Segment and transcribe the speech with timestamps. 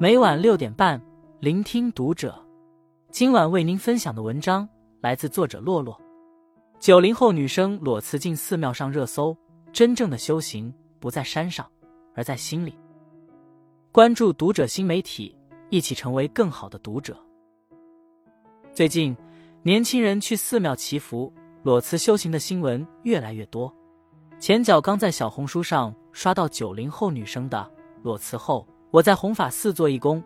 [0.00, 1.00] 每晚六点半，
[1.40, 2.40] 聆听读者。
[3.10, 4.68] 今晚为您分享的文章
[5.00, 6.00] 来自作者洛洛。
[6.78, 9.36] 九零后女生裸辞进寺庙上热搜，
[9.72, 11.68] 真正的修行不在山上，
[12.14, 12.78] 而在心里。
[13.90, 15.36] 关注读者新媒体，
[15.68, 17.18] 一起成为更好的读者。
[18.72, 19.16] 最近，
[19.64, 21.32] 年轻人去寺庙祈福、
[21.64, 23.74] 裸辞修行的新闻越来越多。
[24.38, 27.68] 前脚刚在小红书上刷到九零后女生的
[28.04, 28.64] 裸辞后。
[28.90, 30.22] 我在弘法寺做义工，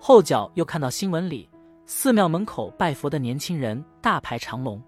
[0.00, 1.48] 后脚又看到新闻里
[1.86, 4.82] 寺庙门口拜佛的年轻人大排长龙。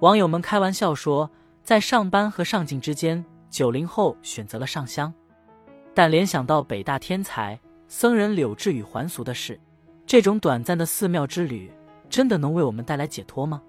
[0.00, 1.30] 网友们开玩笑说，
[1.62, 5.12] 在上班和上进之间，九零后选择了上香。
[5.94, 9.58] 但联想到北大天才僧人柳智宇还俗的事，
[10.04, 11.70] 这种短暂的寺庙之旅，
[12.08, 13.62] 真的能为我们带来解脱吗？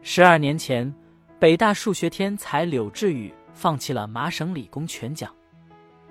[0.00, 0.90] 十二年前，
[1.38, 5.30] 北大数学天才柳智宇放弃了麻省理工全奖，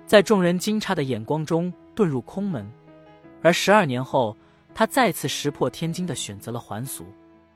[0.06, 1.72] 在众人惊诧的眼光中。
[1.98, 2.64] 遁入空门，
[3.42, 4.36] 而十二年后，
[4.72, 7.04] 他再次石破天惊的选择了还俗。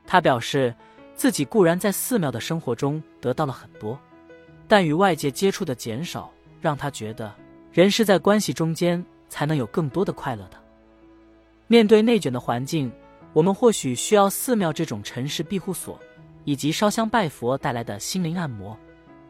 [0.04, 0.74] 他表示，
[1.14, 3.96] 自己固然在寺庙的生活中得到了很多，
[4.66, 6.28] 但与外界接触的减少，
[6.60, 7.32] 让他觉得
[7.70, 10.56] 人是在关系中间才能有更多的快乐的。
[11.68, 12.90] 面对内卷的环境，
[13.32, 15.96] 我们或许需要寺庙这种尘世庇护所，
[16.44, 18.76] 以及烧香拜佛带来的心灵按摩，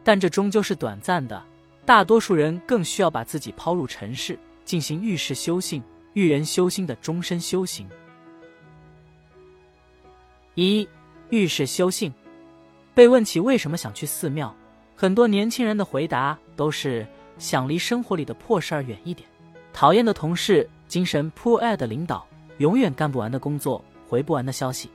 [0.03, 1.39] 但这终究是短暂的。
[1.85, 4.39] 大多数人更需要把自己抛入尘世。
[4.65, 5.83] 进行遇事修性、
[6.13, 7.87] 遇人修心的终身修行。
[10.55, 10.87] 一
[11.29, 12.13] 遇事修性，
[12.93, 14.55] 被问起为什么想去寺庙，
[14.95, 17.05] 很多年轻人的回答都是
[17.37, 19.27] 想离生活里的破事儿远一点，
[19.73, 22.27] 讨厌的同事、精神破爱的领导、
[22.59, 24.89] 永远干不完的工作、回不完的消息。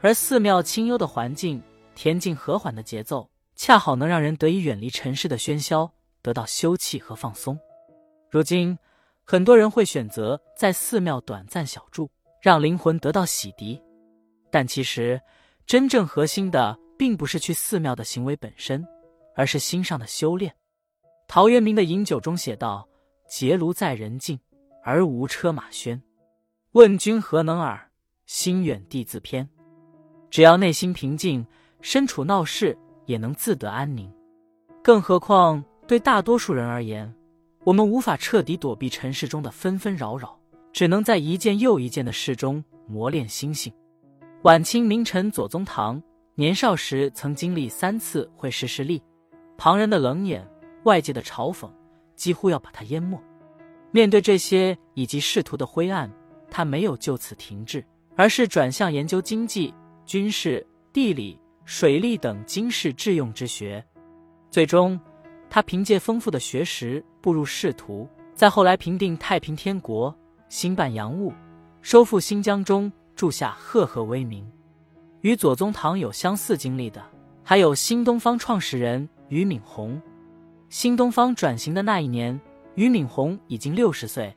[0.00, 1.60] 而寺庙清幽的环境、
[1.96, 5.90] 恬静和缓的节奏，恰好能让人得以远离尘世的喧嚣，
[6.22, 7.58] 得到休憩和放松。
[8.30, 8.78] 如今。
[9.24, 12.10] 很多人会选择在寺庙短暂小住，
[12.42, 13.80] 让灵魂得到洗涤。
[14.50, 15.20] 但其实，
[15.66, 18.86] 真正核心的并不是去寺庙的行为本身，
[19.34, 20.54] 而是心上的修炼。
[21.26, 22.86] 陶渊明的《饮酒》中写道
[23.26, 24.38] ：“结庐在人境，
[24.82, 25.98] 而无车马喧。
[26.72, 27.90] 问君何能尔？
[28.26, 29.48] 心远地自偏。”
[30.30, 31.46] 只要内心平静，
[31.80, 32.76] 身处闹市
[33.06, 34.12] 也能自得安宁。
[34.82, 37.12] 更何况，对大多数人而言，
[37.64, 40.38] 我们无法彻底躲避尘世中的纷纷扰扰，
[40.70, 43.72] 只能在一件又一件的事中磨练心性。
[44.42, 46.00] 晚清名臣左宗棠
[46.34, 49.02] 年少时曾经历三次会试失利，
[49.56, 50.46] 旁人的冷眼、
[50.82, 51.70] 外界的嘲讽，
[52.14, 53.18] 几乎要把他淹没。
[53.90, 56.12] 面对这些以及仕途的灰暗，
[56.50, 57.82] 他没有就此停滞，
[58.14, 59.72] 而是转向研究经济、
[60.04, 63.82] 军事、地理、水利等经世致用之学，
[64.50, 65.00] 最终。
[65.48, 70.14] 他凭借丰富的学识步入仕途，在后来平定太平天国、
[70.48, 71.32] 兴办洋务、
[71.80, 74.44] 收复新疆中铸下赫赫威名。
[75.20, 77.02] 与左宗棠有相似经历的，
[77.42, 80.00] 还有新东方创始人俞敏洪。
[80.68, 82.38] 新东方转型的那一年，
[82.74, 84.36] 俞敏洪已经六十岁，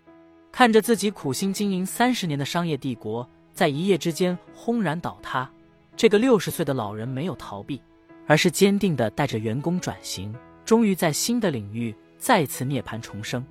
[0.51, 5.50] 看着自己苦心经营三十年的商业帝国在一夜之间轰然倒塌，
[5.95, 7.81] 这个六十岁的老人没有逃避，
[8.28, 10.34] 而是坚定地带着员工转型。
[10.67, 13.41] 终于在新的领域再次涅槃重生，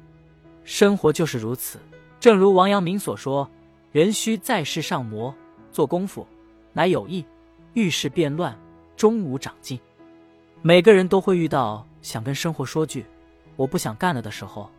[0.65, 1.81] 生活就是如此。
[2.21, 3.50] 正如王阳明所说
[3.91, 5.34] ：“人须在世上磨，
[5.72, 6.26] 做功夫，
[6.75, 7.25] 乃有益；
[7.72, 8.55] 遇事变乱，
[8.99, 9.81] 终无长进。”
[10.60, 13.06] 每个人都会遇到想跟生活说句
[13.56, 14.71] “我不想干了”的时候，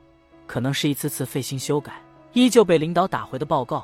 [0.46, 2.00] 可能是一次次费心修改，
[2.34, 3.82] 依旧被领导打回的报告；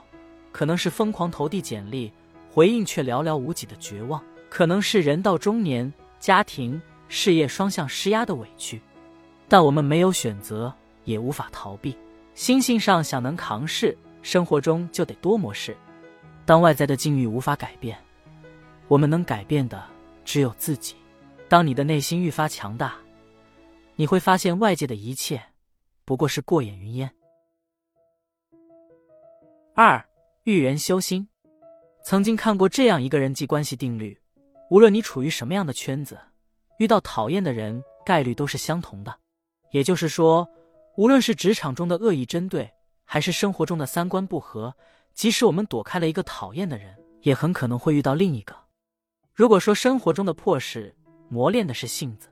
[0.52, 2.12] 可能是疯狂投递简历，
[2.52, 6.80] 回应却寥寥无几的绝望；可能是人到中年，家庭。
[7.16, 8.82] 事业双向施压的委屈，
[9.48, 11.96] 但我们没有选择，也无法逃避。
[12.34, 15.78] 心性上想能扛事，生活中就得多磨事。
[16.44, 17.96] 当外在的境遇无法改变，
[18.88, 19.80] 我们能改变的
[20.26, 20.96] 只有自己。
[21.48, 22.96] 当你的内心愈发强大，
[23.96, 25.40] 你会发现外界的一切
[26.06, 27.12] 不过是过眼云烟。
[29.76, 30.04] 二
[30.46, 31.28] 遇人修心，
[32.04, 34.20] 曾经看过这样一个人际关系定律：
[34.72, 36.18] 无论你处于什么样的圈子。
[36.84, 39.16] 遇到讨厌的人概率都是相同的，
[39.72, 40.46] 也就是说，
[40.98, 42.70] 无论是职场中的恶意针对，
[43.06, 44.76] 还是生活中的三观不合，
[45.14, 48.54] 即使我们躲开了一个讨厌的人，也很可能会遇到另一个。
[49.34, 50.94] 如果说生活中的破事
[51.30, 52.28] 磨练的是性子，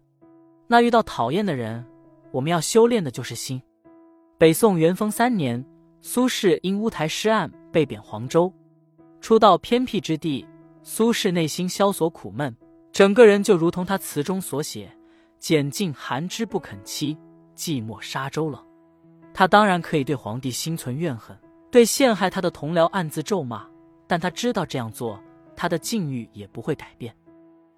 [0.67, 1.85] 那遇到讨厌的人，
[2.33, 3.61] 我们要修炼的就是心。
[4.37, 5.65] 北宋元丰三年，
[6.01, 8.53] 苏轼因乌台诗案被贬黄州，
[9.21, 10.45] 初到偏僻之地，
[10.83, 12.53] 苏轼内心萧索苦闷。
[12.91, 14.91] 整个人就如同他词中所写
[15.39, 17.17] ：“拣尽寒枝不肯栖，
[17.55, 18.61] 寂寞沙洲冷。”
[19.33, 21.37] 他当然可以对皇帝心存怨恨，
[21.71, 23.65] 对陷害他的同僚暗自咒骂，
[24.07, 25.17] 但他知道这样做，
[25.55, 27.15] 他的境遇也不会改变。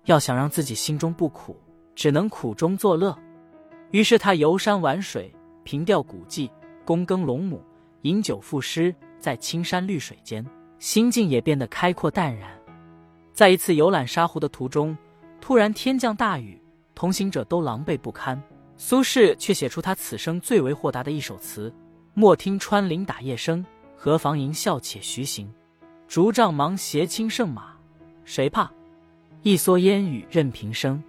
[0.05, 1.55] 要想让自己心中不苦，
[1.93, 3.15] 只能苦中作乐。
[3.91, 5.31] 于是他游山玩水，
[5.63, 6.49] 凭吊古迹，
[6.83, 7.61] 躬耕陇亩，
[8.01, 10.43] 饮酒赋诗，在青山绿水间，
[10.79, 12.49] 心境也变得开阔淡然。
[13.33, 14.95] 在一次游览沙湖的途中，
[15.41, 16.61] 突然天降大雨，
[16.93, 18.39] 同行者都狼狈不堪。
[18.77, 21.73] 苏轼却写出他此生最为豁达的一首词
[22.13, 23.65] ：“莫听穿林打叶声，
[23.97, 25.51] 何妨吟啸且徐行。
[26.07, 27.73] 竹杖芒鞋轻胜马，
[28.23, 28.69] 谁怕？
[29.41, 31.01] 一蓑烟雨任平生。”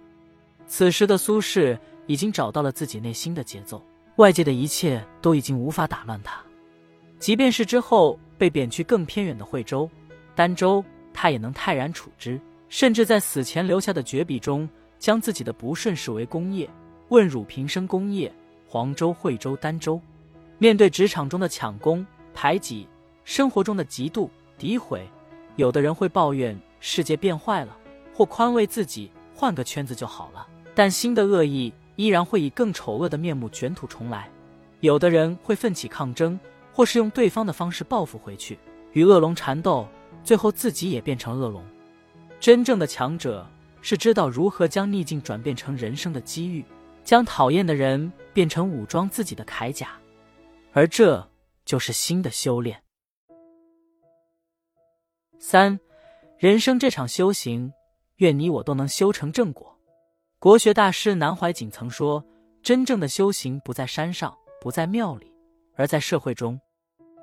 [0.65, 3.83] 此时的苏轼已经找到了自己内心的节奏，
[4.15, 6.41] 外界的一切都已经无法打乱他。
[7.19, 9.87] 即便是之后被贬去更偏远的惠州、
[10.35, 10.83] 儋州。
[11.17, 14.67] 他也能泰然处之，甚至在死前留下的绝笔中，
[14.99, 16.69] 将自己的不顺视为功业，
[17.07, 18.29] 问汝平生功业，
[18.67, 19.99] 黄州、惠州、儋州。
[20.57, 22.85] 面对职场中的抢功、排挤，
[23.23, 24.29] 生活中的嫉妒、
[24.59, 25.09] 诋毁，
[25.55, 27.77] 有的人会抱怨世界变坏了，
[28.13, 30.45] 或宽慰自己换个圈子就好了。
[30.75, 34.29] 但新的恶意依然会以更丑恶的面目卷土重来。
[34.81, 36.37] 有的人会奋起抗争，
[36.73, 38.59] 或是用对方的方式报复回去，
[38.91, 39.87] 与恶龙缠斗。
[40.25, 41.63] 最后自己也变成恶龙。
[42.39, 43.47] 真正的强者
[43.81, 46.65] 是知道如何将逆境转变成人生的机遇，
[47.03, 49.91] 将讨厌的人变成武装自己的铠甲，
[50.73, 51.25] 而这
[51.63, 52.81] 就是新的修炼。
[55.39, 55.79] 三，
[56.39, 57.71] 人生这场修行，
[58.17, 59.77] 愿你我都能修成正果。
[60.39, 62.23] 国学大师南怀瑾曾说
[62.61, 65.31] ：“真正的修行不在山上，不在庙里，
[65.75, 66.59] 而在社会中。”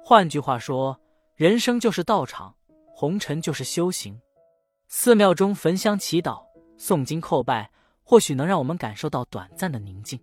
[0.04, 0.98] 换句话说，
[1.36, 2.54] 人生就是道场。
[3.02, 4.16] 红尘就是修行，
[4.86, 6.40] 寺庙中焚香祈祷、
[6.78, 7.68] 诵经叩拜，
[8.04, 10.16] 或许能让我们感受到短暂的宁静，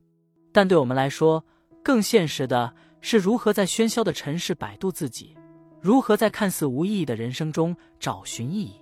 [0.54, 1.44] 但对我们来说，
[1.84, 5.36] 更现实的是如何在喧嚣的尘世摆渡自己，
[5.82, 8.80] 如何在看似无意义的人生中找寻意义。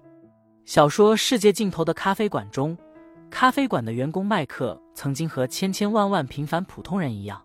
[0.64, 2.78] 小说《世界尽头的咖啡馆》中，
[3.32, 7.44] 咖啡馆的员工麦克曾经和千千万万平凡普通人一样，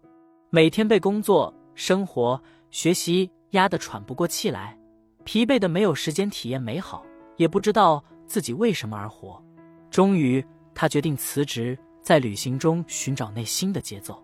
[0.50, 2.38] 每天被工作、生活、
[2.70, 4.78] 学习压得喘不过气来。
[5.24, 7.04] 疲惫的没有时间体验美好，
[7.36, 9.42] 也不知道自己为什么而活。
[9.90, 14.22] 终于，他决定辞职，在旅行中寻找内心的节奏。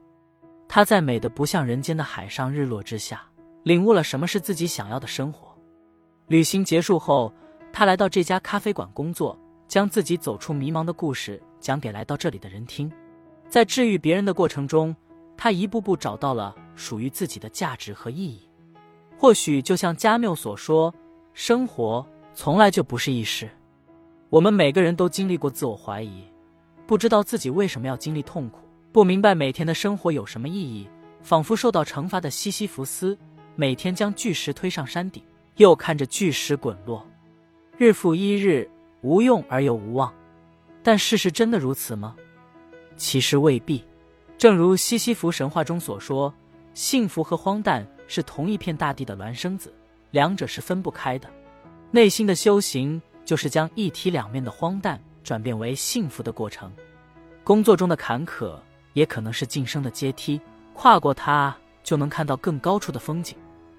[0.66, 3.22] 他在美的不像人间的海上日落之下，
[3.62, 5.56] 领悟了什么是自己想要的生活。
[6.26, 7.32] 旅行结束后，
[7.72, 12.90] 他来到这家咖啡馆工作，将自己走出迷茫的故事讲给来到这里的人听。
[13.48, 14.94] 在治愈别人的过程中，
[15.36, 18.47] 他一步步找到了属于自己的价值和意义。
[19.18, 20.94] 或许就像加缪所说，
[21.34, 23.50] 生活从来就不是易事。
[24.30, 26.22] 我们每个人都经历过自我怀疑，
[26.86, 28.60] 不知道自己为什么要经历痛苦，
[28.92, 30.88] 不明白每天的生活有什么意义，
[31.20, 33.18] 仿佛受到惩罚的西西弗斯，
[33.56, 35.20] 每天将巨石推上山顶，
[35.56, 37.04] 又看着巨石滚落，
[37.76, 40.14] 日复一日，无用而又无望。
[40.80, 42.14] 但事实真的如此吗？
[42.96, 43.82] 其实未必。
[44.38, 46.32] 正如西西弗神话中所说，
[46.72, 47.84] 幸福和荒诞。
[48.08, 49.72] 是同一片大地的孪生子，
[50.10, 51.28] 两者是分不开的。
[51.92, 56.72] 内心的修行，就是将一体两面的荒诞转变为幸福的过程。
[57.44, 58.58] 工作中的坎坷，
[58.94, 60.40] 也可能是晋升的阶梯，
[60.74, 63.36] 跨过它就能看到更高处的风景。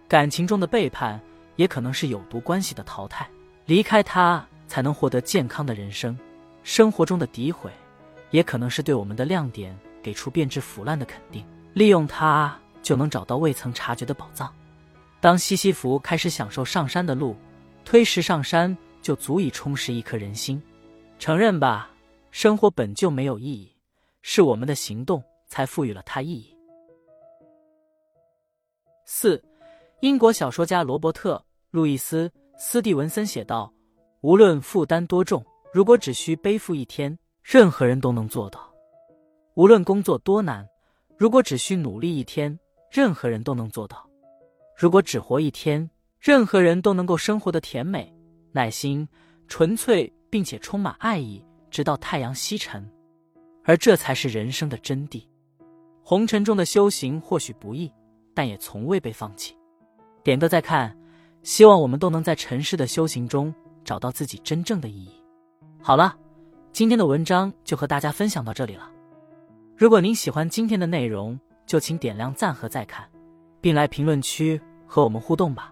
[0.08, 1.20] 感情中的背叛，
[1.56, 3.30] 也可能是有毒关系的淘汰，
[3.66, 6.18] 离开它才能获得健康的人生。
[6.64, 7.72] 生活中的诋毁，
[8.32, 12.58] 也可能是对我们的亮点给出变质腐烂的肯定，利用它。
[12.82, 14.54] 就能找到未曾察觉的宝藏。
[15.22, 17.36] 当西西弗开始享受上山的路，
[17.84, 20.62] 推石上山就足以充实一颗人心。
[21.18, 21.90] 承认吧，
[22.32, 23.76] 生活本就没有意义，
[24.22, 26.56] 是我们的行动才赋予了它意义。
[29.04, 29.44] 四，
[30.00, 31.36] 英国小说家罗伯特·
[31.72, 33.74] 路易斯·斯蒂文森写道
[34.22, 38.62] ：“无论负担多重，如果只需背负一天，任何人都能做到；
[39.56, 40.66] 无论工作多难，
[41.18, 42.58] 如果只需努力一天。”
[42.92, 44.08] 任何人都能做到。
[44.78, 48.14] 如果只活一天，任何人都能够生活的甜美、
[48.52, 49.08] 耐心、
[49.48, 52.90] 纯粹，并且充满爱意，直到太阳西沉。
[53.64, 55.24] 而这才是人生的真谛。
[56.02, 57.92] 红尘中的修行或许不易，
[58.34, 59.56] 但也从未被放弃。
[60.24, 60.98] 点个再看，
[61.44, 63.54] 希望我们都能在尘世的修行中
[63.84, 65.12] 找到自己真正的意义。
[65.82, 66.18] 好了，
[66.72, 68.90] 今天的文章就和大家分享到这里了。
[69.78, 73.08] 如果您喜欢今天的内容，就请点亮赞和再看，
[73.62, 75.72] 并来评论区和我们互动吧。